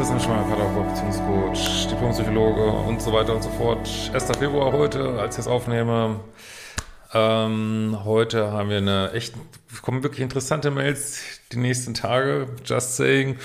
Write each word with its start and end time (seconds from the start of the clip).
ein 0.00 0.20
Schweinevater, 0.20 0.68
Beziehungscoach, 0.88 1.86
Diplompsychologe 1.90 2.64
und 2.64 3.02
so 3.02 3.12
weiter 3.12 3.34
und 3.34 3.42
so 3.42 3.50
fort. 3.50 3.86
1. 4.14 4.38
Februar 4.38 4.72
heute, 4.72 5.20
als 5.20 5.36
ich 5.36 5.40
es 5.40 5.46
aufnehme. 5.46 6.20
Ähm, 7.12 7.98
heute 8.02 8.52
haben 8.52 8.70
wir 8.70 8.78
eine 8.78 9.12
echt, 9.12 9.34
kommen 9.82 10.02
wirklich 10.02 10.22
interessante 10.22 10.70
Mails 10.70 11.20
die 11.52 11.58
nächsten 11.58 11.92
Tage, 11.92 12.46
just 12.64 12.96
saying. 12.96 13.36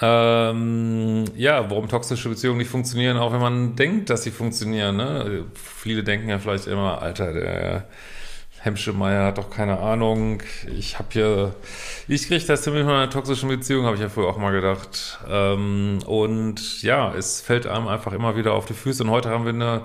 Ähm, 0.00 1.24
ja, 1.34 1.68
warum 1.68 1.88
toxische 1.88 2.28
Beziehungen 2.28 2.58
nicht 2.58 2.70
funktionieren, 2.70 3.16
auch 3.16 3.32
wenn 3.32 3.40
man 3.40 3.74
denkt, 3.74 4.10
dass 4.10 4.22
sie 4.22 4.30
funktionieren. 4.30 4.96
Ne? 4.96 5.44
Viele 5.54 6.04
denken 6.04 6.28
ja 6.28 6.38
vielleicht 6.38 6.68
immer, 6.68 7.02
Alter, 7.02 7.32
der 7.32 7.88
Hemschemeyer 8.64 9.26
hat 9.26 9.36
doch 9.36 9.50
keine 9.50 9.78
Ahnung. 9.78 10.42
Ich 10.74 10.98
habe 10.98 11.08
hier, 11.10 11.54
ich 12.08 12.26
kriege 12.28 12.44
das 12.46 12.62
ziemlich 12.62 12.82
mit 12.84 12.94
einer 12.94 13.10
toxischen 13.10 13.50
Beziehung, 13.50 13.84
habe 13.84 13.96
ich 13.96 14.00
ja 14.00 14.08
früher 14.08 14.26
auch 14.26 14.38
mal 14.38 14.52
gedacht. 14.52 15.18
Ähm, 15.28 15.98
und 16.06 16.82
ja, 16.82 17.14
es 17.14 17.42
fällt 17.42 17.66
einem 17.66 17.88
einfach 17.88 18.14
immer 18.14 18.36
wieder 18.36 18.54
auf 18.54 18.64
die 18.64 18.72
Füße. 18.72 19.02
Und 19.02 19.10
heute 19.10 19.28
haben 19.28 19.44
wir 19.44 19.52
eine 19.52 19.82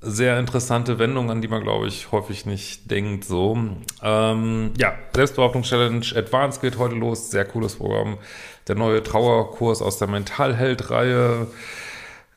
sehr 0.00 0.36
interessante 0.40 0.98
Wendung, 0.98 1.30
an 1.30 1.42
die 1.42 1.46
man, 1.48 1.62
glaube 1.62 1.86
ich, 1.86 2.10
häufig 2.10 2.44
nicht 2.44 2.90
denkt. 2.90 3.24
So, 3.24 3.56
ähm, 4.02 4.72
ja, 4.76 4.94
Selbstbehauptung-Challenge 5.14 6.06
Advanced 6.16 6.62
geht 6.62 6.76
heute 6.76 6.96
los. 6.96 7.30
Sehr 7.30 7.44
cooles 7.44 7.76
Programm. 7.76 8.18
Der 8.66 8.74
neue 8.74 9.00
Trauerkurs 9.00 9.80
aus 9.80 9.96
der 9.98 10.08
Mentalheld-Reihe 10.08 11.46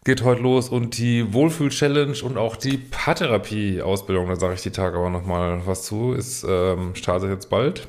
geht 0.03 0.23
heute 0.23 0.41
los 0.41 0.69
und 0.69 0.97
die 0.97 1.33
Wohlfühl-Challenge 1.33 2.17
und 2.23 2.37
auch 2.37 2.55
die 2.55 2.77
Paartherapie-Ausbildung, 2.77 4.27
da 4.27 4.35
sage 4.35 4.55
ich 4.55 4.61
die 4.61 4.71
Tage 4.71 4.97
aber 4.97 5.09
nochmal 5.09 5.61
was 5.65 5.83
zu, 5.83 6.13
ist 6.13 6.45
ähm, 6.47 6.95
startet 6.95 7.29
jetzt 7.29 7.49
bald. 7.49 7.87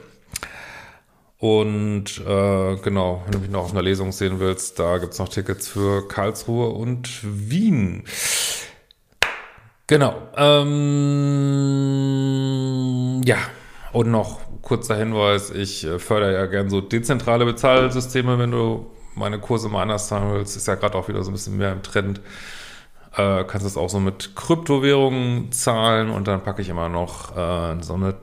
Und 1.38 2.20
äh, 2.26 2.76
genau, 2.76 3.22
wenn 3.24 3.32
du 3.32 3.38
mich 3.40 3.50
noch 3.50 3.64
auf 3.64 3.72
einer 3.72 3.82
Lesung 3.82 4.12
sehen 4.12 4.38
willst, 4.40 4.78
da 4.78 4.98
gibt 4.98 5.12
es 5.12 5.18
noch 5.18 5.28
Tickets 5.28 5.68
für 5.68 6.08
Karlsruhe 6.08 6.68
und 6.68 7.20
Wien. 7.22 8.04
Genau. 9.86 10.14
Ähm, 10.36 10.70
ja, 13.26 13.36
und 13.92 14.10
noch 14.10 14.40
kurzer 14.62 14.96
Hinweis, 14.96 15.50
ich 15.50 15.84
äh, 15.84 15.98
fördere 15.98 16.32
ja 16.32 16.46
gern 16.46 16.70
so 16.70 16.80
dezentrale 16.80 17.44
Bezahlsysteme, 17.44 18.38
wenn 18.38 18.50
du 18.52 18.86
meine 19.14 19.38
Kurse 19.38 19.68
mal 19.68 19.82
anders 19.82 20.08
zahlen 20.08 20.32
willst, 20.32 20.56
ist 20.56 20.66
ja 20.66 20.74
gerade 20.74 20.96
auch 20.96 21.08
wieder 21.08 21.22
so 21.22 21.30
ein 21.30 21.34
bisschen 21.34 21.56
mehr 21.56 21.72
im 21.72 21.82
Trend. 21.82 22.20
Äh, 23.16 23.44
kannst 23.44 23.66
es 23.66 23.76
auch 23.76 23.88
so 23.88 24.00
mit 24.00 24.34
Kryptowährungen 24.34 25.52
zahlen 25.52 26.10
und 26.10 26.26
dann 26.26 26.42
packe 26.42 26.62
ich 26.62 26.68
immer 26.68 26.88
noch 26.88 27.36
äh, 27.36 27.80
so 27.80 27.94
eine 27.94 28.14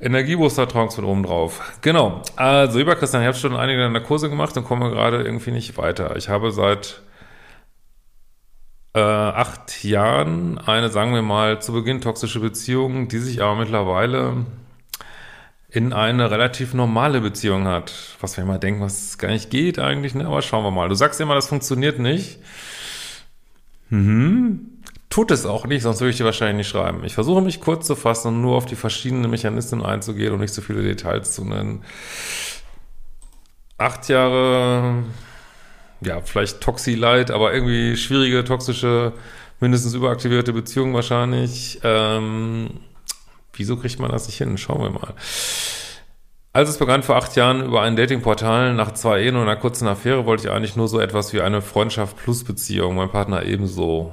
Energiebooster-Trance 0.00 1.00
mit 1.00 1.08
oben 1.08 1.22
drauf. 1.22 1.78
Genau. 1.80 2.22
Also, 2.36 2.78
lieber 2.78 2.96
Christian, 2.96 3.22
ich 3.22 3.28
habe 3.28 3.36
schon 3.36 3.56
einige 3.56 3.80
deiner 3.80 4.00
Kurse 4.00 4.28
gemacht 4.28 4.56
und 4.56 4.64
komme 4.64 4.90
gerade 4.90 5.22
irgendwie 5.22 5.50
nicht 5.50 5.76
weiter. 5.76 6.16
Ich 6.16 6.28
habe 6.28 6.52
seit 6.52 7.02
äh, 8.94 9.00
acht 9.00 9.84
Jahren 9.84 10.58
eine, 10.58 10.88
sagen 10.90 11.14
wir 11.14 11.22
mal, 11.22 11.60
zu 11.62 11.72
Beginn 11.72 12.00
toxische 12.00 12.40
Beziehung, 12.40 13.08
die 13.08 13.18
sich 13.18 13.42
aber 13.42 13.56
mittlerweile 13.56 14.44
in 15.72 15.94
eine 15.94 16.30
relativ 16.30 16.74
normale 16.74 17.22
Beziehung 17.22 17.66
hat. 17.66 17.94
Was 18.20 18.36
wir 18.36 18.44
immer 18.44 18.58
denken, 18.58 18.82
was 18.82 19.16
gar 19.16 19.30
nicht 19.30 19.48
geht 19.48 19.78
eigentlich, 19.78 20.14
ne? 20.14 20.26
aber 20.26 20.42
schauen 20.42 20.64
wir 20.64 20.70
mal. 20.70 20.90
Du 20.90 20.94
sagst 20.94 21.18
immer, 21.20 21.34
das 21.34 21.48
funktioniert 21.48 21.98
nicht. 21.98 22.38
Mhm. 23.88 24.68
Tut 25.08 25.30
es 25.30 25.46
auch 25.46 25.66
nicht, 25.66 25.82
sonst 25.82 26.00
würde 26.00 26.10
ich 26.10 26.18
dir 26.18 26.26
wahrscheinlich 26.26 26.58
nicht 26.58 26.68
schreiben. 26.68 27.04
Ich 27.04 27.14
versuche 27.14 27.40
mich 27.40 27.60
kurz 27.60 27.86
zu 27.86 27.96
fassen 27.96 28.28
und 28.28 28.42
nur 28.42 28.56
auf 28.56 28.66
die 28.66 28.76
verschiedenen 28.76 29.30
Mechanismen 29.30 29.82
einzugehen 29.82 30.34
und 30.34 30.40
nicht 30.40 30.52
so 30.52 30.60
viele 30.60 30.82
Details 30.82 31.32
zu 31.32 31.44
nennen. 31.44 31.82
Acht 33.78 34.08
Jahre, 34.10 35.04
ja, 36.02 36.20
vielleicht 36.20 36.60
Toxi-Light, 36.60 37.30
aber 37.30 37.54
irgendwie 37.54 37.96
schwierige, 37.96 38.44
toxische, 38.44 39.14
mindestens 39.58 39.94
überaktivierte 39.94 40.52
Beziehung 40.52 40.92
wahrscheinlich. 40.92 41.80
Ähm, 41.82 42.80
Wieso 43.54 43.76
kriegt 43.76 43.98
man 43.98 44.10
das 44.10 44.26
nicht 44.26 44.38
hin? 44.38 44.56
Schauen 44.58 44.82
wir 44.82 44.90
mal. 44.90 45.14
Als 46.54 46.68
es 46.68 46.76
begann 46.76 47.02
vor 47.02 47.16
acht 47.16 47.34
Jahren 47.34 47.64
über 47.64 47.80
ein 47.80 47.96
Datingportal, 47.96 48.74
nach 48.74 48.92
zwei 48.92 49.22
Ehen 49.22 49.36
und 49.36 49.42
einer 49.42 49.56
kurzen 49.56 49.88
Affäre, 49.88 50.26
wollte 50.26 50.44
ich 50.44 50.50
eigentlich 50.50 50.76
nur 50.76 50.86
so 50.86 51.00
etwas 51.00 51.32
wie 51.32 51.40
eine 51.40 51.62
Freundschaft 51.62 52.18
plus 52.18 52.44
Beziehung, 52.44 52.94
mein 52.94 53.10
Partner 53.10 53.44
ebenso. 53.44 54.12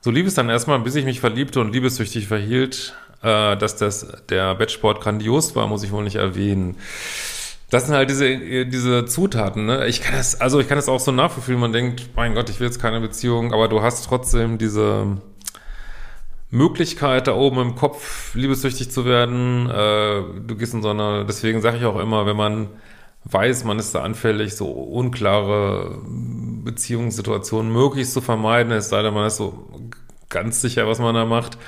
So 0.00 0.10
lieb 0.10 0.26
es 0.26 0.34
dann 0.34 0.50
erstmal, 0.50 0.78
bis 0.80 0.94
ich 0.96 1.06
mich 1.06 1.20
verliebte 1.20 1.60
und 1.60 1.72
liebessüchtig 1.72 2.28
verhielt, 2.28 2.94
äh, 3.22 3.56
dass 3.56 3.76
das, 3.76 4.06
der 4.28 4.54
Bettsport 4.54 5.00
grandios 5.00 5.56
war, 5.56 5.66
muss 5.66 5.82
ich 5.82 5.92
wohl 5.92 6.04
nicht 6.04 6.16
erwähnen. 6.16 6.76
Das 7.70 7.86
sind 7.86 7.96
halt 7.96 8.10
diese, 8.10 8.66
diese 8.66 9.06
Zutaten, 9.06 9.66
ne? 9.66 9.86
Ich 9.86 10.02
kann 10.02 10.14
das, 10.14 10.40
also 10.40 10.60
ich 10.60 10.68
kann 10.68 10.76
das 10.76 10.88
auch 10.88 11.00
so 11.00 11.10
nachvollziehen, 11.10 11.58
man 11.58 11.72
denkt, 11.72 12.10
mein 12.14 12.34
Gott, 12.34 12.50
ich 12.50 12.60
will 12.60 12.66
jetzt 12.66 12.80
keine 12.80 13.00
Beziehung, 13.00 13.52
aber 13.52 13.68
du 13.68 13.82
hast 13.82 14.04
trotzdem 14.04 14.58
diese, 14.58 15.16
Möglichkeit 16.50 17.26
da 17.26 17.34
oben 17.34 17.58
im 17.60 17.74
Kopf 17.74 18.34
liebessüchtig 18.34 18.90
zu 18.90 19.04
werden. 19.04 19.68
Äh, 19.68 20.22
du 20.46 20.56
gehst 20.56 20.74
in 20.74 20.82
so 20.82 20.90
eine, 20.90 21.24
deswegen 21.26 21.60
sage 21.60 21.78
ich 21.78 21.84
auch 21.84 21.98
immer, 21.98 22.26
wenn 22.26 22.36
man 22.36 22.68
weiß, 23.24 23.64
man 23.64 23.78
ist 23.78 23.94
da 23.94 24.02
anfällig, 24.02 24.54
so 24.54 24.66
unklare 24.70 25.98
Beziehungssituationen 26.06 27.72
möglichst 27.72 28.12
zu 28.12 28.20
vermeiden, 28.20 28.72
es 28.72 28.88
sei 28.88 29.02
denn, 29.02 29.14
man 29.14 29.26
ist 29.26 29.36
so 29.36 29.68
ganz 30.28 30.60
sicher, 30.60 30.86
was 30.86 30.98
man 31.00 31.14
da 31.14 31.24
macht. 31.24 31.58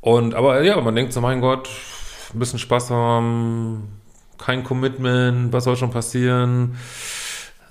Und 0.00 0.34
aber 0.34 0.62
ja, 0.62 0.80
man 0.80 0.94
denkt 0.94 1.12
so, 1.12 1.20
mein 1.20 1.40
Gott, 1.40 1.68
ein 2.32 2.38
bisschen 2.38 2.58
Spaß 2.58 2.90
haben, 2.90 4.00
kein 4.38 4.62
Commitment, 4.62 5.52
was 5.52 5.64
soll 5.64 5.76
schon 5.76 5.90
passieren? 5.90 6.76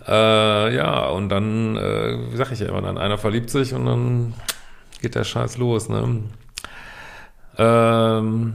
Äh, 0.08 0.76
ja, 0.76 1.08
und 1.10 1.30
dann, 1.30 1.76
äh, 1.76 2.32
wie 2.32 2.38
sag 2.38 2.52
ich 2.52 2.60
ja 2.60 2.68
immer, 2.68 2.82
dann 2.82 2.98
einer 2.98 3.18
verliebt 3.18 3.50
sich 3.50 3.74
und 3.74 3.86
dann 3.86 4.34
geht 5.00 5.16
der 5.16 5.24
Scheiß 5.24 5.58
los, 5.58 5.90
ne? 5.90 6.24
Ähm, 7.58 8.54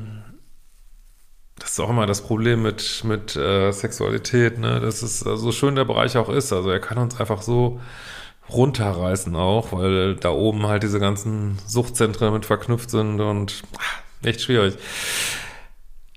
das 1.58 1.72
ist 1.72 1.80
auch 1.80 1.91
immer 1.91 2.06
das 2.06 2.22
Problem 2.22 2.62
mit, 2.62 3.03
mit 3.04 3.36
äh, 3.36 3.70
Sexualität, 3.72 4.58
ne? 4.58 4.81
Das 4.81 5.02
ist 5.02 5.25
äh, 5.26 5.36
so 5.36 5.52
schön 5.52 5.75
der 5.75 5.84
Bereich 5.84 6.16
auch 6.16 6.28
ist. 6.28 6.52
Also 6.52 6.70
er 6.70 6.81
kann 6.81 6.98
uns 6.98 7.20
einfach 7.20 7.42
so 7.42 7.81
runterreißen 8.50 9.34
auch, 9.36 9.72
weil 9.72 10.16
da 10.16 10.31
oben 10.31 10.66
halt 10.66 10.82
diese 10.82 11.00
ganzen 11.00 11.58
Suchtzentren 11.66 12.32
mit 12.32 12.47
verknüpft 12.47 12.91
sind 12.91 13.20
und 13.20 13.62
ach, 13.78 14.26
echt 14.26 14.41
schwierig. 14.42 14.76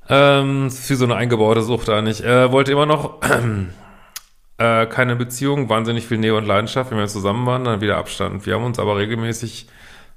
Ähm, 0.10 0.70
für 0.70 0.96
so 0.96 1.06
eine 1.06 1.16
eingebaute 1.16 1.62
Sucht 1.62 1.90
eigentlich. 1.90 2.24
Er 2.24 2.52
wollte 2.52 2.72
immer 2.72 2.86
noch 2.86 3.22
äh, 4.58 4.86
keine 4.88 5.16
Beziehung, 5.16 5.70
wahnsinnig 5.70 6.06
viel 6.08 6.18
Nähe 6.18 6.36
und 6.36 6.46
Leidenschaft, 6.46 6.92
wenn 6.92 6.98
wir 6.98 7.08
zusammen 7.08 7.46
waren, 7.46 7.64
dann 7.64 7.82
wieder 7.82 7.98
Abstand. 7.98 8.46
Wir 8.46 8.56
haben 8.56 8.66
uns 8.66 8.80
aber 8.80 8.98
regelmäßig 8.98 9.68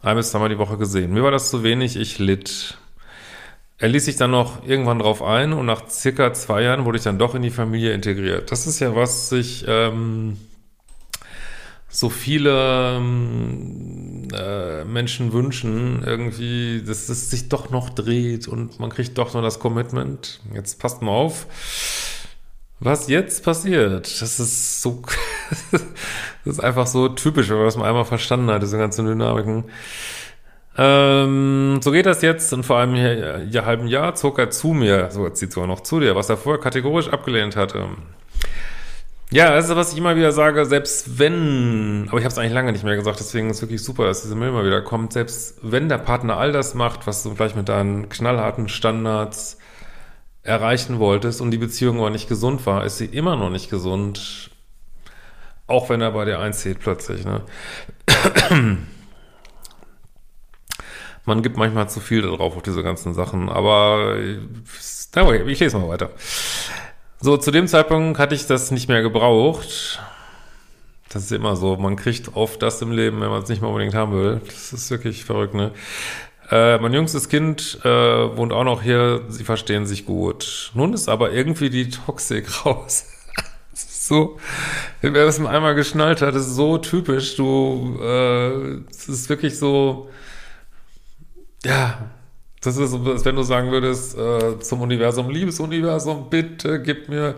ein 0.03 0.17
bis 0.17 0.31
zweimal 0.31 0.49
die 0.49 0.59
Woche 0.59 0.79
gesehen. 0.79 1.13
Mir 1.13 1.23
war 1.23 1.31
das 1.31 1.51
zu 1.51 1.63
wenig, 1.63 1.97
ich 1.97 2.19
litt. 2.19 2.79
Er 3.79 3.89
ließ 3.89 4.07
sich 4.07 4.17
dann 4.17 4.33
noch 4.33 4.67
irgendwann 4.67 4.99
drauf 4.99 5.23
ein 5.23 5.53
und 5.53 5.67
nach 5.67 5.89
circa 5.89 6.33
zwei 6.33 6.63
Jahren 6.63 6.85
wurde 6.85 6.99
ich 6.99 7.05
dann 7.05 7.19
doch 7.19 7.35
in 7.35 7.43
die 7.43 7.51
Familie 7.51 7.93
integriert. 7.93 8.51
Das 8.51 8.67
ist 8.67 8.81
ja, 8.81 8.97
was 8.97 9.29
sich 9.29 9.65
ähm, 9.69 10.37
so 11.89 12.11
viele 12.11 12.97
ähm, 12.97 14.29
äh, 14.35 14.85
Menschen 14.85 15.33
wünschen, 15.33 16.03
irgendwie, 16.05 16.83
dass 16.85 17.09
es 17.09 17.31
sich 17.31 17.49
doch 17.49 17.71
noch 17.71 17.91
dreht 17.91 18.49
und 18.49 18.79
man 18.81 18.91
kriegt 18.91 19.17
doch 19.17 19.33
noch 19.33 19.43
das 19.43 19.59
Commitment. 19.59 20.41
Jetzt 20.53 20.81
passt 20.81 21.01
mal 21.03 21.13
auf. 21.13 21.47
Was 22.81 23.09
jetzt 23.09 23.43
passiert, 23.43 24.21
das 24.21 24.39
ist 24.39 24.83
so, 24.83 25.03
das 25.71 25.83
ist 26.45 26.61
einfach 26.61 26.87
so 26.87 27.09
typisch, 27.09 27.49
wenn 27.49 27.57
man 27.57 27.67
das 27.67 27.77
mal 27.77 27.89
einmal 27.89 28.05
verstanden 28.05 28.51
hat, 28.51 28.63
diese 28.63 28.79
ganzen 28.79 29.07
Dynamiken. 29.07 29.65
Ähm, 30.77 31.81
so 31.83 31.91
geht 31.91 32.07
das 32.07 32.23
jetzt 32.23 32.53
und 32.53 32.65
vor 32.65 32.79
einem 32.79 32.95
Jahr, 33.51 33.67
halben 33.67 33.89
Jahr 33.89 34.15
zog 34.15 34.39
er 34.39 34.51
zu 34.51 34.69
mir, 34.69 35.11
so 35.11 35.27
jetzt 35.27 35.41
zieht 35.41 35.53
sogar 35.53 35.67
noch 35.67 35.81
zu 35.81 35.99
dir, 35.99 36.15
was 36.15 36.29
er 36.29 36.37
vorher 36.37 36.63
kategorisch 36.63 37.09
abgelehnt 37.09 37.57
hatte. 37.57 37.89
Ja, 39.31 39.51
das 39.51 39.69
ist, 39.69 39.77
was 39.77 39.93
ich 39.93 39.99
immer 39.99 40.17
wieder 40.17 40.33
sage, 40.33 40.65
selbst 40.65 41.19
wenn, 41.19 42.07
aber 42.09 42.19
ich 42.19 42.25
habe 42.25 42.33
es 42.33 42.39
eigentlich 42.39 42.55
lange 42.55 42.73
nicht 42.73 42.85
mehr 42.85 42.97
gesagt, 42.97 43.21
deswegen 43.21 43.51
ist 43.51 43.57
es 43.57 43.63
wirklich 43.63 43.83
super, 43.83 44.07
dass 44.07 44.23
diese 44.23 44.35
Mail 44.37 44.53
mal 44.53 44.65
wieder 44.65 44.81
kommt, 44.81 45.13
selbst 45.13 45.59
wenn 45.63 45.89
der 45.89 45.99
Partner 45.99 46.39
all 46.39 46.53
das 46.53 46.75
macht, 46.75 47.07
was 47.07 47.25
du 47.25 47.35
vielleicht 47.35 47.57
mit 47.57 47.69
deinen 47.69 48.09
knallharten 48.09 48.69
Standards 48.69 49.59
erreichen 50.45 50.99
wolltest 50.99 51.43
und 51.43 51.51
die 51.51 51.59
Beziehung 51.59 51.99
aber 51.99 52.09
nicht 52.09 52.29
gesund 52.29 52.65
war, 52.65 52.87
ist 52.87 52.99
sie 52.99 53.05
immer 53.05 53.37
noch 53.37 53.51
nicht 53.51 53.69
gesund, 53.69 54.48
auch 55.69 55.89
wenn 55.89 56.01
er 56.01 56.11
bei 56.11 56.25
dir 56.25 56.41
einzieht 56.41 56.81
plötzlich. 56.81 57.25
Ne? 57.25 57.43
Man 61.25 61.43
gibt 61.43 61.57
manchmal 61.59 61.89
zu 61.91 62.01
viel 62.01 62.23
darauf 62.23 62.57
auf 62.57 62.63
diese 62.63 62.83
ganzen 62.83 63.13
Sachen, 63.15 63.49
aber 63.51 64.17
ich 64.19 65.61
lese 65.61 65.79
mal 65.79 65.89
weiter. 65.89 66.11
So, 67.21 67.37
zu 67.37 67.51
dem 67.51 67.69
Zeitpunkt 67.69 68.19
hatte 68.19 68.35
ich 68.35 68.47
das 68.47 68.71
nicht 68.71 68.89
mehr 68.89 69.03
gebraucht. 69.03 70.01
Das 71.11 71.25
ist 71.25 71.33
immer 71.33 71.57
so. 71.57 71.77
Man 71.77 71.97
kriegt 71.97 72.35
oft 72.35 72.63
das 72.63 72.81
im 72.81 72.93
Leben, 72.93 73.21
wenn 73.21 73.29
man 73.29 73.43
es 73.43 73.49
nicht 73.49 73.61
mehr 73.61 73.71
unbedingt 73.71 73.95
haben 73.95 74.13
will. 74.13 74.41
Das 74.47 74.73
ist 74.73 74.91
wirklich 74.91 75.25
verrückt, 75.25 75.55
ne? 75.55 75.73
Äh, 76.51 76.79
mein 76.79 76.95
jüngstes 76.95 77.29
Kind 77.29 77.79
äh, 77.85 77.89
wohnt 77.89 78.53
auch 78.53 78.65
noch 78.65 78.83
hier. 78.83 79.23
Sie 79.29 79.45
verstehen 79.45 79.85
sich 79.85 80.07
gut. 80.07 80.71
Nun 80.75 80.95
ist 80.95 81.09
aber 81.09 81.33
irgendwie 81.33 81.69
die 81.69 81.91
Toxik 81.91 82.65
raus. 82.65 83.07
So, 84.09 84.39
wer 85.03 85.13
das 85.13 85.39
mal 85.39 85.55
einmal 85.55 85.75
geschnallt 85.75 86.23
hat, 86.23 86.35
ist 86.35 86.55
so 86.55 86.79
typisch. 86.79 87.37
Du, 87.37 87.99
äh, 88.03 88.81
es 88.91 89.09
ist 89.09 89.29
wirklich 89.29 89.59
so, 89.59 90.09
ja, 91.65 92.11
das 92.63 92.79
ist, 92.79 92.95
als 92.95 93.25
wenn 93.25 93.37
du 93.37 93.43
sagen 93.43 93.71
würdest 93.71 94.17
äh, 94.17 94.59
zum 94.61 94.81
Universum, 94.81 95.29
liebes 95.31 95.61
Universum, 95.61 96.31
bitte 96.31 96.81
gib 96.83 97.09
mir, 97.09 97.35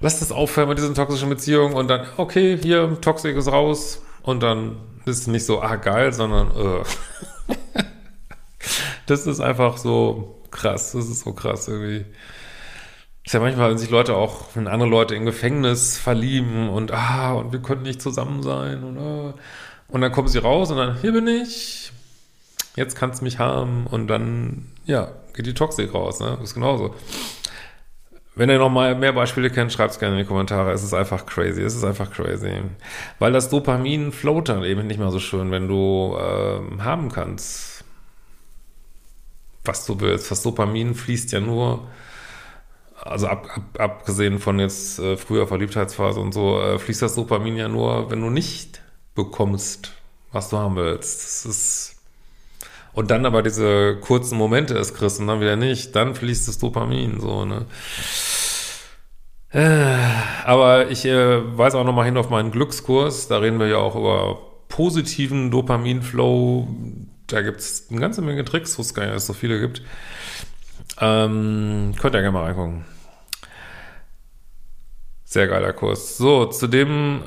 lass 0.00 0.20
das 0.20 0.32
aufhören 0.32 0.68
mit 0.68 0.78
diesen 0.78 0.94
toxischen 0.94 1.30
Beziehungen 1.30 1.74
und 1.74 1.88
dann, 1.88 2.06
okay, 2.18 2.58
hier, 2.60 3.00
Toxik 3.00 3.34
ist 3.34 3.48
raus 3.48 4.02
und 4.22 4.42
dann 4.42 4.76
ist 5.06 5.20
es 5.20 5.26
nicht 5.28 5.46
so, 5.46 5.62
ah, 5.62 5.76
geil, 5.76 6.12
sondern, 6.12 6.50
äh. 6.50 7.54
das 9.06 9.26
ist 9.26 9.40
einfach 9.40 9.78
so 9.78 10.42
krass, 10.50 10.92
das 10.92 11.08
ist 11.08 11.24
so 11.24 11.32
krass 11.32 11.68
irgendwie. 11.68 12.04
Ist 13.26 13.34
ja 13.34 13.40
manchmal, 13.40 13.70
wenn 13.70 13.78
sich 13.78 13.90
Leute 13.90 14.14
auch, 14.14 14.44
wenn 14.54 14.68
andere 14.68 14.88
Leute 14.88 15.16
in 15.16 15.24
Gefängnis 15.24 15.98
verlieben 15.98 16.68
und 16.68 16.92
ah, 16.92 17.32
und 17.32 17.52
wir 17.52 17.60
können 17.60 17.82
nicht 17.82 18.00
zusammen 18.00 18.44
sein 18.44 18.84
und 18.84 18.98
ah. 18.98 19.34
Und 19.88 20.00
dann 20.00 20.12
kommen 20.12 20.28
sie 20.28 20.38
raus 20.38 20.70
und 20.70 20.76
dann, 20.76 21.00
hier 21.00 21.12
bin 21.12 21.26
ich, 21.26 21.90
jetzt 22.76 22.94
kannst 22.96 23.20
du 23.20 23.24
mich 23.24 23.40
haben 23.40 23.88
und 23.88 24.06
dann, 24.06 24.66
ja, 24.84 25.10
geht 25.34 25.46
die 25.46 25.54
Toxik 25.54 25.92
raus, 25.92 26.20
ne? 26.20 26.38
Ist 26.40 26.54
genauso. 26.54 26.94
Wenn 28.36 28.48
ihr 28.48 28.58
noch 28.58 28.70
mal 28.70 28.94
mehr 28.94 29.12
Beispiele 29.12 29.50
kennt, 29.50 29.72
schreibt 29.72 29.94
es 29.94 29.98
gerne 29.98 30.16
in 30.16 30.22
die 30.22 30.28
Kommentare. 30.28 30.70
Es 30.70 30.84
ist 30.84 30.94
einfach 30.94 31.26
crazy. 31.26 31.62
Es 31.62 31.74
ist 31.74 31.84
einfach 31.84 32.10
crazy. 32.12 32.62
Weil 33.18 33.32
das 33.32 33.48
Dopamin 33.48 34.12
float 34.12 34.50
dann 34.50 34.62
eben 34.62 34.86
nicht 34.86 34.98
mehr 35.00 35.10
so 35.10 35.18
schön, 35.18 35.50
wenn 35.50 35.66
du 35.66 36.16
ähm, 36.20 36.84
haben 36.84 37.10
kannst, 37.10 37.84
was 39.64 39.84
du 39.86 39.98
willst. 40.00 40.30
Das 40.30 40.42
Dopamin 40.42 40.94
fließt 40.94 41.32
ja 41.32 41.40
nur, 41.40 41.88
also 43.02 43.28
ab, 43.28 43.48
ab, 43.54 43.62
abgesehen 43.78 44.38
von 44.38 44.58
jetzt 44.58 44.98
äh, 44.98 45.16
früher 45.16 45.46
Verliebtheitsphase 45.46 46.20
und 46.20 46.32
so, 46.32 46.60
äh, 46.60 46.78
fließt 46.78 47.02
das 47.02 47.14
Dopamin 47.14 47.56
ja 47.56 47.68
nur, 47.68 48.10
wenn 48.10 48.20
du 48.20 48.30
nicht 48.30 48.82
bekommst, 49.14 49.92
was 50.32 50.50
du 50.50 50.58
haben 50.58 50.76
willst. 50.76 51.24
Das 51.24 51.46
ist 51.46 51.96
und 52.96 53.10
dann 53.10 53.26
aber 53.26 53.42
diese 53.42 53.96
kurzen 54.00 54.38
Momente 54.38 54.74
es 54.74 54.94
kriegst 54.94 55.20
und 55.20 55.26
dann 55.26 55.40
wieder 55.40 55.56
nicht, 55.56 55.94
dann 55.94 56.14
fließt 56.14 56.48
das 56.48 56.56
Dopamin, 56.56 57.20
so, 57.20 57.44
ne. 57.44 57.66
Äh, 59.50 59.98
aber 60.46 60.90
ich 60.90 61.04
äh, 61.04 61.58
weise 61.58 61.78
auch 61.78 61.84
nochmal 61.84 62.06
hin 62.06 62.16
auf 62.16 62.30
meinen 62.30 62.50
Glückskurs, 62.50 63.28
da 63.28 63.36
reden 63.36 63.60
wir 63.60 63.68
ja 63.68 63.76
auch 63.76 63.96
über 63.96 64.38
positiven 64.68 65.50
Dopaminflow, 65.50 66.68
da 67.26 67.42
gibt 67.42 67.60
es 67.60 67.86
eine 67.90 68.00
ganze 68.00 68.22
Menge 68.22 68.46
Tricks, 68.46 68.78
wo 68.78 68.82
es 68.82 68.94
gar 68.94 69.06
nicht 69.06 69.20
so 69.20 69.34
viele 69.34 69.60
gibt. 69.60 69.82
Ähm, 71.00 71.94
könnt 72.00 72.14
ihr 72.14 72.20
gerne 72.22 72.32
mal 72.32 72.44
reingucken. 72.44 72.84
Sehr 75.24 75.48
geiler 75.48 75.72
Kurs. 75.72 76.16
So, 76.16 76.46
zu 76.46 76.68
dem 76.68 77.20
äh, 77.22 77.26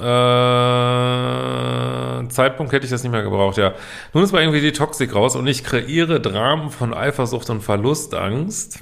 Zeitpunkt 2.30 2.72
hätte 2.72 2.86
ich 2.86 2.92
das 2.92 3.04
nicht 3.04 3.12
mehr 3.12 3.24
gebraucht, 3.24 3.58
ja. 3.58 3.74
Nun 4.14 4.24
ist 4.24 4.32
mal 4.32 4.42
irgendwie 4.42 4.62
die 4.62 4.72
Toxik 4.72 5.14
raus 5.14 5.36
und 5.36 5.46
ich 5.48 5.66
kreiere 5.66 6.22
Dramen 6.22 6.72
von 6.72 6.94
Eifersucht 6.94 7.50
und 7.50 7.62
Verlustangst. 7.62 8.80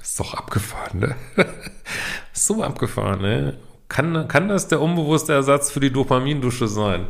ist 0.00 0.20
doch 0.20 0.34
abgefahren, 0.34 1.00
ne? 1.00 1.16
so 2.32 2.62
abgefahren, 2.62 3.22
ne? 3.22 3.56
Kann, 3.88 4.28
kann 4.28 4.48
das 4.48 4.68
der 4.68 4.82
unbewusste 4.82 5.32
Ersatz 5.32 5.70
für 5.70 5.80
die 5.80 5.92
Dopamindusche 5.92 6.68
sein? 6.68 7.06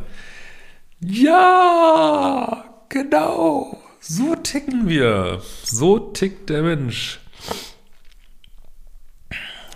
Ja, 1.01 2.63
genau. 2.87 3.77
So 4.09 4.35
ticken 4.35 4.87
wir. 4.87 5.41
So 5.63 5.99
tickt 5.99 6.49
der 6.49 6.61
Mensch. 6.63 7.19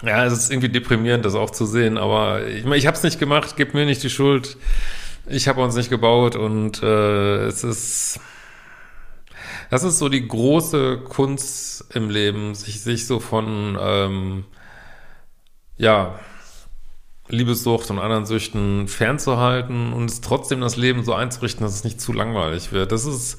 Ja, 0.03 0.25
es 0.25 0.33
ist 0.33 0.51
irgendwie 0.51 0.69
deprimierend, 0.69 1.25
das 1.25 1.35
auch 1.35 1.49
zu 1.49 1.65
sehen, 1.65 1.97
aber 1.97 2.47
ich 2.47 2.63
meine, 2.63 2.77
ich 2.77 2.87
habe 2.87 2.95
es 2.95 3.03
nicht 3.03 3.19
gemacht, 3.19 3.55
gib 3.57 3.73
mir 3.73 3.85
nicht 3.85 4.01
die 4.01 4.09
Schuld. 4.09 4.57
Ich 5.27 5.47
habe 5.47 5.61
uns 5.61 5.75
nicht 5.75 5.89
gebaut 5.89 6.35
und 6.35 6.81
äh, 6.81 7.45
es 7.45 7.63
ist 7.63 8.19
das 9.69 9.83
ist 9.83 9.99
so 9.99 10.09
die 10.09 10.27
große 10.27 10.97
Kunst 10.97 11.85
im 11.93 12.09
Leben, 12.09 12.55
sich, 12.55 12.81
sich 12.81 13.07
so 13.07 13.19
von 13.19 13.77
ähm, 13.79 14.45
ja 15.77 16.19
Liebessucht 17.27 17.89
und 17.91 17.99
anderen 17.99 18.25
Süchten 18.25 18.87
fernzuhalten 18.87 19.93
und 19.93 20.09
es 20.09 20.21
trotzdem 20.21 20.61
das 20.61 20.77
Leben 20.77 21.03
so 21.03 21.13
einzurichten, 21.13 21.63
dass 21.63 21.75
es 21.75 21.83
nicht 21.83 22.01
zu 22.01 22.11
langweilig 22.13 22.71
wird. 22.71 22.91
Das 22.91 23.05
ist 23.05 23.37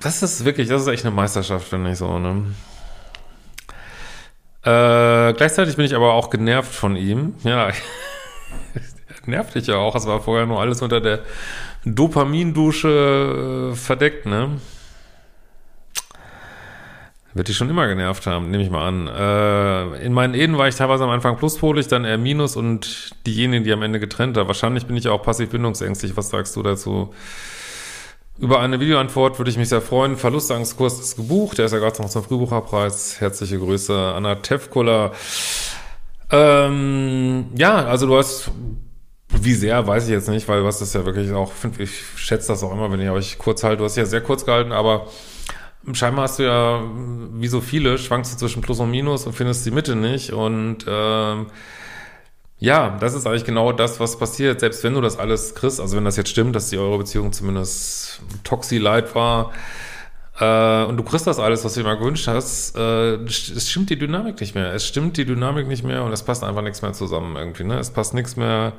das 0.00 0.22
ist 0.22 0.44
wirklich, 0.44 0.68
das 0.68 0.82
ist 0.82 0.88
echt 0.88 1.04
eine 1.04 1.14
Meisterschaft, 1.14 1.68
finde 1.68 1.92
ich 1.92 1.98
so, 1.98 2.18
ne? 2.18 2.44
Äh, 4.62 5.32
gleichzeitig 5.34 5.76
bin 5.76 5.86
ich 5.86 5.94
aber 5.94 6.12
auch 6.12 6.30
genervt 6.30 6.72
von 6.72 6.96
ihm. 6.96 7.34
Ja, 7.44 7.70
nervt 9.26 9.54
dich 9.54 9.66
ja 9.68 9.76
auch. 9.76 9.94
Es 9.94 10.06
war 10.06 10.20
vorher 10.20 10.46
nur 10.46 10.60
alles 10.60 10.82
unter 10.82 11.00
der 11.00 11.20
Dopamindusche 11.84 13.72
äh, 13.72 13.74
verdeckt, 13.76 14.26
ne? 14.26 14.60
Wird 17.32 17.46
dich 17.46 17.56
schon 17.56 17.70
immer 17.70 17.86
genervt 17.86 18.26
haben, 18.26 18.50
nehme 18.50 18.64
ich 18.64 18.70
mal 18.70 18.88
an. 18.88 19.06
Äh, 19.06 20.04
in 20.04 20.12
meinen 20.12 20.34
Ehen 20.34 20.58
war 20.58 20.66
ich 20.66 20.74
teilweise 20.74 21.04
am 21.04 21.10
Anfang 21.10 21.36
pluspolig, 21.36 21.86
dann 21.86 22.04
eher 22.04 22.18
minus 22.18 22.56
und 22.56 23.14
diejenigen, 23.24 23.62
die 23.64 23.72
am 23.72 23.82
Ende 23.82 24.00
getrennt 24.00 24.36
haben. 24.36 24.48
Wahrscheinlich 24.48 24.86
bin 24.86 24.96
ich 24.96 25.08
auch 25.08 25.22
passiv 25.22 25.50
bindungsängstlich. 25.50 26.16
Was 26.16 26.30
sagst 26.30 26.56
du 26.56 26.62
dazu? 26.62 27.14
Über 28.40 28.60
eine 28.60 28.80
Videoantwort 28.80 29.38
würde 29.38 29.50
ich 29.50 29.58
mich 29.58 29.68
sehr 29.68 29.82
freuen. 29.82 30.16
Verlustangstkurs 30.16 30.98
ist 30.98 31.16
gebucht. 31.16 31.58
Der 31.58 31.66
ist 31.66 31.72
ja 31.72 31.78
gerade 31.78 32.00
noch 32.00 32.08
zum 32.08 32.24
Frühbucherpreis. 32.24 33.20
Herzliche 33.20 33.58
Grüße, 33.58 33.94
Anna 33.94 34.36
Tevkola. 34.36 35.12
Ähm, 36.30 37.50
ja, 37.54 37.84
also 37.84 38.06
du 38.06 38.16
hast, 38.16 38.50
wie 39.28 39.52
sehr, 39.52 39.86
weiß 39.86 40.04
ich 40.04 40.10
jetzt 40.10 40.30
nicht, 40.30 40.48
weil 40.48 40.64
was 40.64 40.78
das 40.78 40.94
ja 40.94 41.04
wirklich 41.04 41.32
auch, 41.32 41.52
ich 41.78 42.02
schätze 42.16 42.48
das 42.48 42.62
auch 42.62 42.72
immer, 42.72 42.90
wenn 42.90 43.00
ich 43.02 43.10
euch 43.10 43.36
kurz 43.36 43.62
halte. 43.62 43.78
Du 43.78 43.84
hast 43.84 43.96
ja 43.96 44.06
sehr 44.06 44.22
kurz 44.22 44.46
gehalten, 44.46 44.72
aber 44.72 45.08
scheinbar 45.92 46.24
hast 46.24 46.38
du 46.38 46.44
ja, 46.44 46.82
wie 47.34 47.48
so 47.48 47.60
viele, 47.60 47.98
schwankst 47.98 48.32
du 48.32 48.38
zwischen 48.38 48.62
Plus 48.62 48.80
und 48.80 48.90
Minus 48.90 49.26
und 49.26 49.34
findest 49.34 49.66
die 49.66 49.70
Mitte 49.70 49.96
nicht. 49.96 50.32
Und 50.32 50.86
ähm, 50.88 51.48
ja, 52.60 52.96
das 53.00 53.14
ist 53.14 53.26
eigentlich 53.26 53.44
genau 53.44 53.72
das, 53.72 53.98
was 54.00 54.18
passiert. 54.18 54.60
Selbst 54.60 54.84
wenn 54.84 54.94
du 54.94 55.00
das 55.00 55.18
alles 55.18 55.54
kriegst, 55.54 55.80
also 55.80 55.96
wenn 55.96 56.04
das 56.04 56.16
jetzt 56.16 56.28
stimmt, 56.28 56.54
dass 56.54 56.68
die 56.68 56.78
eure 56.78 56.98
Beziehung 56.98 57.32
zumindest 57.32 58.20
toxi-light 58.44 59.14
war, 59.14 59.52
äh, 60.40 60.84
und 60.84 60.96
du 60.98 61.02
kriegst 61.02 61.26
das 61.26 61.38
alles, 61.38 61.64
was 61.64 61.74
du 61.74 61.80
dir 61.80 61.86
mal 61.86 61.96
gewünscht 61.96 62.26
hast, 62.26 62.76
äh, 62.76 63.14
es 63.14 63.70
stimmt 63.70 63.90
die 63.90 63.98
Dynamik 63.98 64.40
nicht 64.40 64.54
mehr. 64.54 64.74
Es 64.74 64.86
stimmt 64.86 65.16
die 65.16 65.24
Dynamik 65.24 65.68
nicht 65.68 65.84
mehr 65.84 66.02
und 66.02 66.12
es 66.12 66.22
passt 66.22 66.44
einfach 66.44 66.62
nichts 66.62 66.82
mehr 66.82 66.92
zusammen 66.92 67.36
irgendwie. 67.36 67.64
Ne? 67.64 67.78
Es 67.78 67.90
passt 67.90 68.14
nichts 68.14 68.36
mehr. 68.36 68.72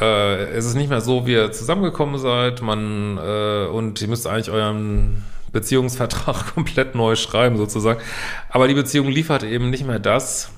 Äh, 0.00 0.44
es 0.50 0.64
ist 0.64 0.74
nicht 0.74 0.90
mehr 0.90 1.00
so, 1.00 1.26
wie 1.26 1.32
ihr 1.32 1.52
zusammengekommen 1.52 2.18
seid. 2.18 2.62
Man 2.62 3.18
äh, 3.18 3.66
und 3.66 4.00
ihr 4.00 4.08
müsst 4.08 4.26
eigentlich 4.26 4.50
euren 4.50 5.24
Beziehungsvertrag 5.52 6.46
komplett 6.54 6.94
neu 6.94 7.16
schreiben 7.16 7.56
sozusagen. 7.56 8.00
Aber 8.50 8.68
die 8.68 8.74
Beziehung 8.74 9.08
liefert 9.08 9.42
eben 9.42 9.70
nicht 9.70 9.86
mehr 9.86 9.98
das, 9.98 10.52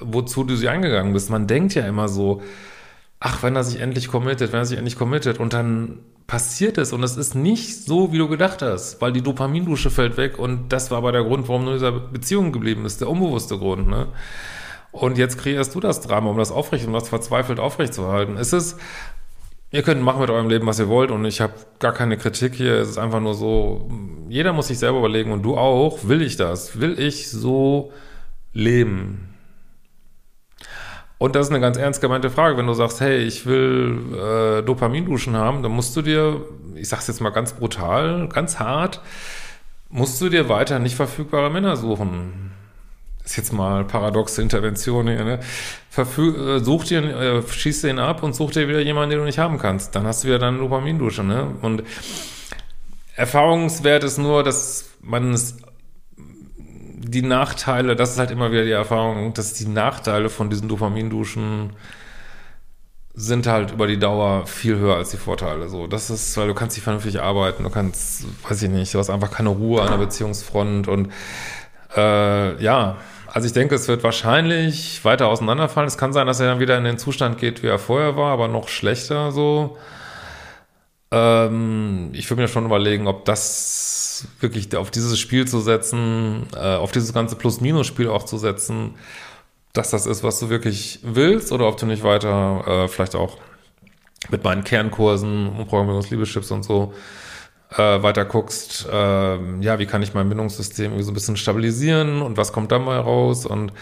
wozu 0.00 0.44
du 0.44 0.56
sie 0.56 0.68
eingegangen 0.68 1.12
bist. 1.12 1.30
Man 1.30 1.46
denkt 1.46 1.74
ja 1.74 1.86
immer 1.86 2.08
so, 2.08 2.42
ach, 3.20 3.42
wenn 3.42 3.56
er 3.56 3.64
sich 3.64 3.80
endlich 3.80 4.08
committet, 4.08 4.52
wenn 4.52 4.60
er 4.60 4.66
sich 4.66 4.78
endlich 4.78 4.96
committet 4.96 5.38
und 5.38 5.52
dann 5.52 6.00
passiert 6.26 6.76
es 6.78 6.92
und 6.92 7.02
es 7.02 7.16
ist 7.16 7.34
nicht 7.34 7.84
so, 7.84 8.12
wie 8.12 8.18
du 8.18 8.28
gedacht 8.28 8.62
hast, 8.62 9.00
weil 9.00 9.12
die 9.12 9.22
Dopamindusche 9.22 9.90
fällt 9.90 10.16
weg 10.18 10.38
und 10.38 10.68
das 10.68 10.90
war 10.90 10.98
aber 10.98 11.10
der 11.10 11.24
Grund, 11.24 11.48
warum 11.48 11.64
du 11.64 11.70
in 11.70 11.76
dieser 11.76 11.92
Beziehung 11.92 12.52
geblieben 12.52 12.82
bist, 12.82 13.00
der 13.00 13.08
unbewusste 13.08 13.58
Grund, 13.58 13.88
ne? 13.88 14.08
Und 14.90 15.18
jetzt 15.18 15.38
kreierst 15.38 15.74
du 15.74 15.80
das 15.80 16.00
Drama, 16.00 16.30
um 16.30 16.38
das 16.38 16.50
aufrecht 16.50 16.84
und 16.84 16.94
um 16.94 16.98
das 16.98 17.08
verzweifelt 17.08 17.60
aufrechtzuerhalten. 17.60 18.36
Es 18.36 18.52
ist, 18.52 18.78
ihr 19.70 19.82
könnt 19.82 20.02
machen 20.02 20.20
mit 20.20 20.30
eurem 20.30 20.48
Leben, 20.48 20.66
was 20.66 20.78
ihr 20.78 20.88
wollt 20.88 21.10
und 21.10 21.24
ich 21.24 21.40
habe 21.40 21.54
gar 21.78 21.92
keine 21.92 22.16
Kritik 22.16 22.54
hier. 22.54 22.74
Es 22.74 22.88
ist 22.90 22.98
einfach 22.98 23.20
nur 23.20 23.34
so, 23.34 23.90
jeder 24.28 24.52
muss 24.52 24.68
sich 24.68 24.78
selber 24.78 24.98
überlegen 24.98 25.30
und 25.32 25.42
du 25.42 25.56
auch, 25.56 26.08
will 26.08 26.22
ich 26.22 26.36
das? 26.36 26.80
Will 26.80 26.98
ich 26.98 27.30
so 27.30 27.92
leben? 28.52 29.28
Und 31.18 31.34
das 31.34 31.46
ist 31.46 31.52
eine 31.52 31.60
ganz 31.60 31.76
ernst 31.76 32.00
gemeinte 32.00 32.30
Frage. 32.30 32.56
Wenn 32.56 32.66
du 32.66 32.74
sagst, 32.74 33.00
hey, 33.00 33.18
ich 33.18 33.44
will 33.44 33.98
äh, 34.14 34.62
Dopaminduschen 34.62 35.36
haben, 35.36 35.62
dann 35.62 35.72
musst 35.72 35.96
du 35.96 36.02
dir, 36.02 36.40
ich 36.76 36.88
sag's 36.88 37.08
jetzt 37.08 37.20
mal 37.20 37.30
ganz 37.30 37.52
brutal, 37.52 38.28
ganz 38.28 38.60
hart, 38.60 39.00
musst 39.88 40.20
du 40.20 40.28
dir 40.28 40.48
weiter 40.48 40.78
nicht 40.78 40.94
verfügbare 40.94 41.50
Männer 41.50 41.76
suchen. 41.76 42.52
Ist 43.24 43.36
jetzt 43.36 43.52
mal 43.52 43.84
paradoxe 43.84 44.40
Intervention 44.40 45.08
hier, 45.08 45.24
ne? 45.24 45.40
Verfü 45.90 46.56
äh, 46.56 46.60
such 46.60 46.84
dir, 46.84 47.02
äh, 47.02 47.42
schieß 47.42 47.82
den 47.82 47.98
ab 47.98 48.22
und 48.22 48.34
such 48.34 48.52
dir 48.52 48.68
wieder 48.68 48.80
jemanden, 48.80 49.10
den 49.10 49.18
du 49.18 49.24
nicht 49.24 49.38
haben 49.38 49.58
kannst. 49.58 49.94
Dann 49.94 50.06
hast 50.06 50.22
du 50.22 50.28
wieder 50.28 50.38
deine 50.38 50.58
Dopamindusche, 50.58 51.24
ne? 51.24 51.48
Und 51.60 51.82
Erfahrungswert 53.16 54.04
ist 54.04 54.18
nur, 54.18 54.44
dass 54.44 54.90
man 55.02 55.34
es 55.34 55.56
die 57.10 57.22
Nachteile, 57.22 57.96
das 57.96 58.12
ist 58.12 58.18
halt 58.18 58.30
immer 58.30 58.52
wieder 58.52 58.64
die 58.64 58.70
Erfahrung, 58.70 59.32
dass 59.34 59.54
die 59.54 59.66
Nachteile 59.66 60.28
von 60.28 60.50
diesen 60.50 60.68
Dopaminduschen 60.68 61.70
sind 63.14 63.46
halt 63.48 63.72
über 63.72 63.86
die 63.86 63.98
Dauer 63.98 64.46
viel 64.46 64.76
höher 64.76 64.96
als 64.96 65.10
die 65.10 65.16
Vorteile. 65.16 65.68
So, 65.68 65.86
das 65.86 66.08
ist, 66.10 66.36
weil 66.36 66.46
du 66.46 66.54
kannst 66.54 66.76
nicht 66.76 66.84
vernünftig 66.84 67.20
arbeiten, 67.20 67.64
du 67.64 67.70
kannst, 67.70 68.26
weiß 68.48 68.62
ich 68.62 68.70
nicht, 68.70 68.94
du 68.94 68.98
hast 68.98 69.10
einfach 69.10 69.30
keine 69.30 69.48
Ruhe 69.48 69.82
an 69.82 69.90
der 69.90 69.98
Beziehungsfront 69.98 70.86
und 70.86 71.12
äh, 71.96 72.62
ja, 72.62 72.98
also 73.26 73.46
ich 73.46 73.52
denke, 73.52 73.74
es 73.74 73.88
wird 73.88 74.04
wahrscheinlich 74.04 75.04
weiter 75.04 75.28
auseinanderfallen. 75.28 75.86
Es 75.86 75.98
kann 75.98 76.12
sein, 76.12 76.26
dass 76.26 76.40
er 76.40 76.46
dann 76.46 76.60
wieder 76.60 76.78
in 76.78 76.84
den 76.84 76.98
Zustand 76.98 77.38
geht, 77.38 77.62
wie 77.62 77.66
er 77.66 77.78
vorher 77.78 78.16
war, 78.16 78.32
aber 78.32 78.48
noch 78.48 78.68
schlechter 78.68 79.32
so. 79.32 79.76
Ähm, 81.10 82.10
ich 82.12 82.30
würde 82.30 82.42
mir 82.42 82.48
schon 82.48 82.66
überlegen, 82.66 83.06
ob 83.06 83.24
das 83.24 84.07
wirklich 84.40 84.74
auf 84.76 84.90
dieses 84.90 85.18
Spiel 85.18 85.46
zu 85.46 85.60
setzen, 85.60 86.46
äh, 86.54 86.76
auf 86.76 86.92
dieses 86.92 87.12
ganze 87.12 87.36
Plus-Minus-Spiel 87.36 88.08
auch 88.08 88.24
zu 88.24 88.38
setzen, 88.38 88.94
dass 89.72 89.90
das 89.90 90.06
ist, 90.06 90.22
was 90.24 90.40
du 90.40 90.48
wirklich 90.48 91.00
willst, 91.02 91.52
oder 91.52 91.68
ob 91.68 91.76
du 91.76 91.86
nicht 91.86 92.02
weiter 92.02 92.64
äh, 92.66 92.88
vielleicht 92.88 93.14
auch 93.14 93.38
mit 94.30 94.42
meinen 94.44 94.64
Kernkursen 94.64 95.52
Programmierungsliebeschips 95.68 96.50
und 96.50 96.64
so 96.64 96.92
äh, 97.76 98.02
weiter 98.02 98.24
guckst, 98.24 98.86
äh, 98.90 99.60
ja, 99.60 99.78
wie 99.78 99.86
kann 99.86 100.02
ich 100.02 100.14
mein 100.14 100.28
Bindungssystem 100.28 100.86
irgendwie 100.86 101.04
so 101.04 101.10
ein 101.10 101.14
bisschen 101.14 101.36
stabilisieren 101.36 102.22
und 102.22 102.36
was 102.36 102.52
kommt 102.52 102.72
da 102.72 102.78
mal 102.78 102.98
raus 102.98 103.46
und 103.46 103.72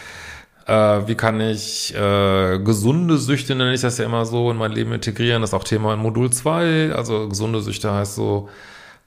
äh, 0.67 1.07
wie 1.07 1.15
kann 1.15 1.41
ich 1.41 1.95
äh, 1.95 2.59
gesunde 2.59 3.19
Süchte, 3.19 3.55
nenne 3.55 3.75
ich 3.75 3.83
das 3.83 3.99
ja 3.99 4.05
immer 4.05 4.27
so, 4.27 4.51
in 4.51 4.57
mein 4.57 4.73
Leben 4.73 4.93
integrieren? 4.93 5.41
Das 5.41 5.51
ist 5.51 5.55
auch 5.55 5.65
Thema 5.65 5.95
in 5.95 6.01
Modul 6.01 6.31
2. 6.31 6.93
Also 6.93 7.29
gesunde 7.29 7.61
Süchte 7.61 7.93
heißt 7.93 8.17
so, 8.17 8.49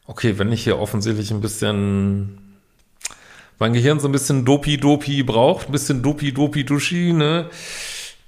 okay, 0.10 0.40
wenn 0.40 0.52
ich 0.52 0.64
hier 0.64 0.80
offensichtlich 0.80 1.32
ein 1.32 1.40
bisschen 1.40 2.40
mein 3.60 3.74
Gehirn 3.74 4.00
so 4.00 4.08
ein 4.08 4.12
bisschen 4.12 4.44
Dopi-Dopi 4.44 5.24
braucht, 5.24 5.68
ein 5.68 5.72
bisschen 5.72 6.02
Dopi-Dopi-Duschi, 6.02 7.14
ne? 7.14 7.50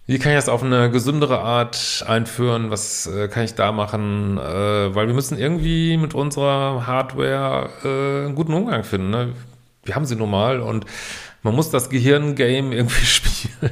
Wie 0.05 0.19
kann 0.19 0.33
ich 0.33 0.37
das 0.37 0.49
auf 0.49 0.61
eine 0.61 0.91
gesündere 0.91 1.39
Art 1.39 2.03
einführen? 2.07 2.69
Was 2.69 3.07
äh, 3.07 3.29
kann 3.29 3.45
ich 3.45 3.55
da 3.55 3.71
machen? 3.71 4.37
Äh, 4.37 4.93
weil 4.93 5.07
wir 5.07 5.13
müssen 5.13 5.37
irgendwie 5.37 5.95
mit 5.97 6.13
unserer 6.13 6.85
Hardware 6.85 7.69
äh, 7.83 8.25
einen 8.25 8.35
guten 8.35 8.53
Umgang 8.53 8.83
finden. 8.83 9.09
Ne? 9.09 9.33
Wir 9.83 9.95
haben 9.95 10.05
sie 10.05 10.15
normal 10.15 10.59
und 10.59 10.85
man 11.43 11.55
muss 11.55 11.69
das 11.69 11.89
Gehirn-Game 11.89 12.71
irgendwie 12.73 13.05
spielen. 13.05 13.71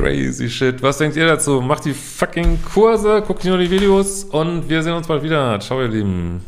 Crazy 0.00 0.48
shit. 0.48 0.82
Was 0.82 0.96
denkt 0.96 1.14
ihr 1.18 1.26
dazu? 1.26 1.60
Macht 1.60 1.84
die 1.84 1.92
fucking 1.92 2.62
Kurse, 2.62 3.20
guckt 3.20 3.44
nur 3.44 3.58
die 3.58 3.70
Videos 3.70 4.24
und 4.24 4.66
wir 4.66 4.82
sehen 4.82 4.94
uns 4.94 5.06
bald 5.06 5.22
wieder. 5.22 5.60
Ciao, 5.60 5.82
ihr 5.82 5.88
Lieben. 5.88 6.40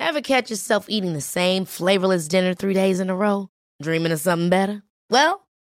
Ever 0.00 0.20
catch 0.20 0.50
yourself 0.50 0.86
eating 0.88 1.12
the 1.12 1.20
same 1.20 1.64
flavorless 1.64 2.26
dinner 2.26 2.54
three 2.54 2.74
days 2.74 2.98
in 2.98 3.08
a 3.08 3.14
row? 3.14 3.50
Dreaming 3.80 4.10
of 4.10 4.18
something 4.18 4.50
better? 4.50 4.82
Well, 5.08 5.46